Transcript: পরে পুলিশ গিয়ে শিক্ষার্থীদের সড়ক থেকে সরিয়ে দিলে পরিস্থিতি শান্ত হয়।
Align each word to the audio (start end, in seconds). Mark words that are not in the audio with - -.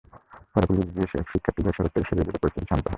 পরে 0.53 0.65
পুলিশ 0.69 0.87
গিয়ে 0.95 1.07
শিক্ষার্থীদের 1.31 1.73
সড়ক 1.77 1.91
থেকে 1.93 2.07
সরিয়ে 2.09 2.25
দিলে 2.27 2.39
পরিস্থিতি 2.41 2.67
শান্ত 2.69 2.83
হয়। 2.83 2.89